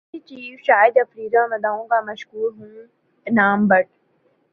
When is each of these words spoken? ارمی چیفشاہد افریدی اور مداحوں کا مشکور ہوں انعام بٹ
ارمی 0.03 0.19
چیفشاہد 0.21 0.97
افریدی 0.97 1.37
اور 1.37 1.47
مداحوں 1.49 1.85
کا 1.87 1.99
مشکور 2.01 2.51
ہوں 2.51 2.75
انعام 3.27 3.67
بٹ 3.67 3.85